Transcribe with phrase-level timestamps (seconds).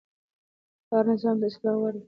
[0.91, 1.99] هر نظام د اصلاح وړ وي